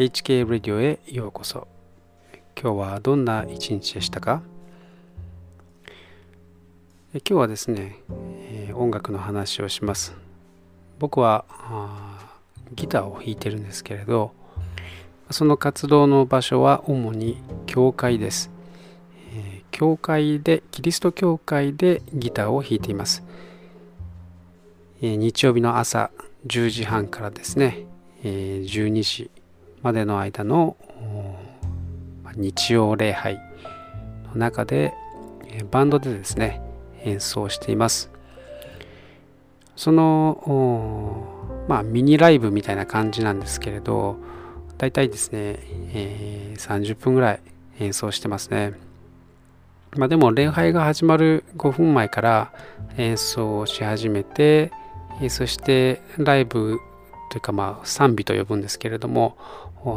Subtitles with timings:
[0.00, 1.68] HK ラディオへようこそ。
[2.58, 4.40] 今日はどんな一日でしたか？
[7.12, 7.98] 今日はですね、
[8.50, 10.16] え音楽の話をします。
[10.98, 11.44] 僕は
[12.74, 14.32] ギターを弾いてるんですけれど
[15.30, 17.36] その活動の場所は主に
[17.66, 18.50] 教会です、
[19.34, 23.22] え教会でキリスト教会でギターを弾いています、
[25.02, 26.10] え日曜日の朝
[26.46, 27.84] 10時半からですね、
[28.22, 29.30] 12時
[29.82, 30.76] までの間の
[32.34, 33.40] 日曜礼拝
[34.32, 34.94] の中で
[35.70, 36.60] バンドでですね
[37.02, 38.10] 演奏しています。
[39.76, 44.16] そのまあミニライブみたいな感じなんですけれど
[44.76, 45.58] だいたいですね、
[45.94, 47.40] えー、30分ぐらい
[47.78, 48.74] 演奏してますね。
[49.96, 52.52] まあでも礼拝が始まる5分前から
[52.96, 54.70] 演奏をし始めて
[55.28, 56.78] そしてライブ
[57.30, 59.36] というかまあ賛美と呼ぶんですけれども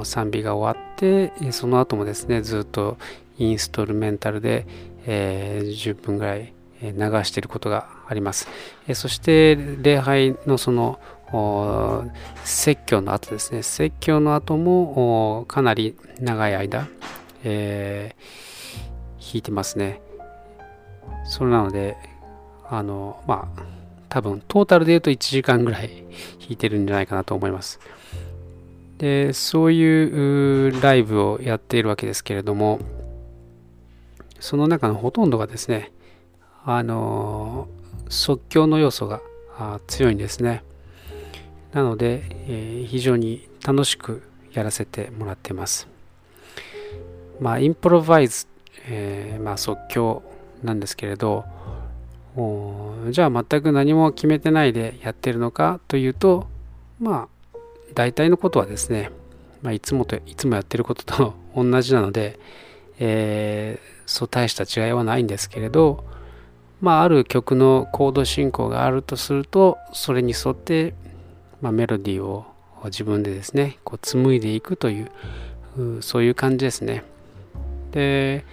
[0.03, 2.97] 賛美が終わってその後もですねずっと
[3.37, 4.65] インストルメンタルで、
[5.05, 6.91] えー、10分ぐらい流
[7.23, 8.47] していることがあります、
[8.93, 10.99] そして礼拝のその
[12.43, 13.63] 説教の後ですね。
[13.63, 16.87] 説教の後もかなり長い間、
[17.43, 20.01] えー、弾いてますね。
[21.25, 21.97] それなので
[22.69, 23.63] あのまあ
[24.09, 25.89] 多分トータルで言うと1時間ぐらい
[26.39, 27.79] 弾いてるんじゃないかなと思います。
[29.03, 32.79] でそういうライブをやっているわけですけれども
[34.39, 35.91] その中のほとんどがですね
[36.63, 37.67] あの
[38.07, 39.19] 即興の要素が
[39.87, 40.63] 強いんですね。
[41.73, 45.89] なので、えー、非常に楽しくやらせてもらってます。
[47.41, 48.47] まあインプロバイズ、
[48.87, 50.23] えー、まあ、即興
[50.63, 51.43] なんですけれど
[53.09, 56.47] じゃあ全く何も決めてないでやってるのかというと
[57.01, 57.32] まあ
[57.93, 59.11] 大体のことはですね、
[59.61, 62.39] まあ、いつもといつもやってることと 同じなので、
[62.99, 66.03] えー、そう大した違いはないんですけれど、
[66.81, 70.93] まあ、ある曲のコード進行があるとするとそれに沿って、
[71.61, 72.45] まあ、メロディーを
[72.85, 77.03] 自分でですねこう紡いでいくというそういう感じですね。
[77.91, 78.43] で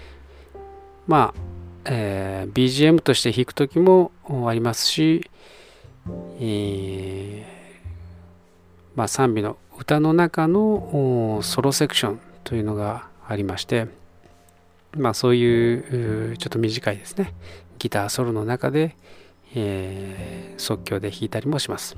[1.06, 1.40] まあ、
[1.86, 4.12] えー、BGM として弾く時も
[4.46, 5.28] ありますし、
[6.38, 7.49] えー
[9.00, 13.86] まあ、賛美の歌の中のソロセクションというのがありまして、
[14.94, 17.32] まあ、そういうちょっと短いですね。
[17.78, 18.94] ギターソロの中で、
[19.54, 21.96] えー、即興で弾いたりもします。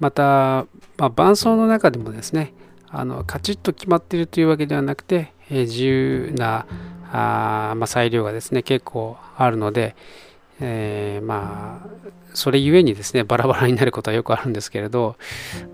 [0.00, 0.66] また、
[0.96, 2.52] まあ、伴奏の中でもですね
[2.88, 6.66] あのカチッと決まっているというわけではなくて、えー、自由な
[7.12, 9.94] あ、まあ、裁量がですね結構あるので、
[10.60, 15.16] えー、まあそれゆえにですねバラバラになることはよくあるんですけれど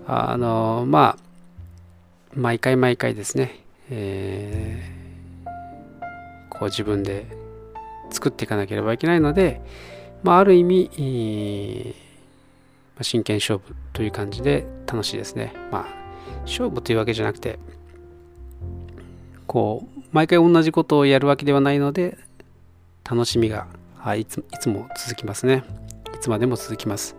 [0.07, 1.31] あのまあ
[2.33, 3.59] 毎回毎回ですね、
[3.89, 7.25] えー、こう自分で
[8.09, 9.61] 作っていかなければいけないので、
[10.23, 15.53] まあ、ある意味、えー、真剣勝負という感じで楽しいですね。
[15.71, 16.01] まあ
[16.43, 17.59] 勝負というわけじゃなくて
[19.47, 22.17] こう毎回同じことをやるわけではないので
[23.03, 23.67] 楽しみが
[24.17, 25.63] いついつも続きますね。
[26.15, 27.15] いつまでも続きます。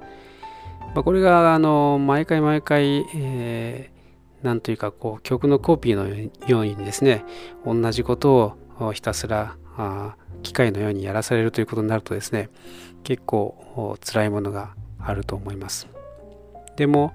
[0.95, 6.07] まあ、これがあの毎回毎回、えー、なんというかこう曲のコピーの
[6.47, 7.25] ようにですね
[7.65, 12.51] 同じことをひたすらあ機械のようにやらされるということになるとですね
[13.05, 15.89] 結構辛いものがあると思います。
[16.77, 17.13] でも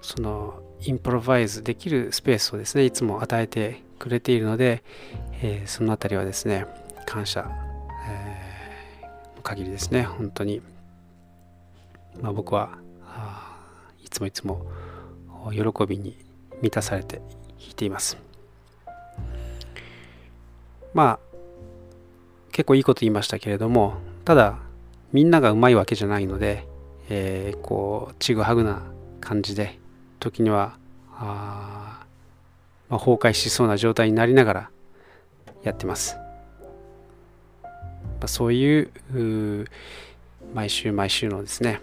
[0.00, 4.82] そのインプロバイズできるスペースをですねいつも与えてくれているので、
[5.42, 6.66] えー、その辺りはですね
[7.06, 7.50] 感謝、
[8.08, 10.62] えー、限りですね本当に、
[12.20, 12.78] まあ、僕は
[14.02, 14.66] いつもいつも
[15.52, 16.16] 喜びに
[16.60, 17.16] 満たされて
[17.58, 18.16] 弾いています。
[20.94, 21.18] まあ
[22.52, 23.94] 結構いいこと言いましたけれども
[24.24, 24.58] ただ
[25.12, 26.66] みんながうまいわけじゃないので、
[27.08, 28.82] えー、こうちぐはぐな
[29.20, 29.78] 感じで
[30.20, 30.76] 時には
[31.14, 32.04] あ、
[32.88, 34.70] まあ、崩壊しそうな状態になりながら
[35.62, 36.16] やってます。
[38.22, 39.66] まあ、そういう
[40.54, 41.80] 毎週毎週のですね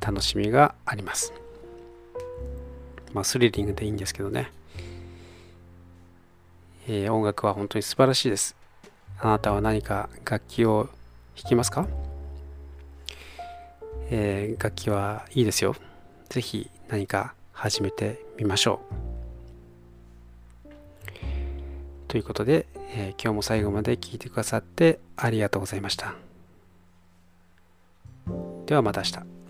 [0.00, 1.34] 楽しみがあります。
[3.12, 4.50] まあスリリングでいいんですけどね、
[6.88, 8.56] えー、音楽は本当に素晴らしいです。
[9.20, 10.88] あなたは何か楽器を
[11.36, 11.86] 弾きますか、
[14.08, 15.76] えー、楽器はいいですよ。
[16.30, 19.11] ぜひ何か始めてみましょう。
[22.12, 26.14] ということで、えー、今日も最後まで聞いてくださってありがとうございました。
[28.66, 29.41] ではまた明日。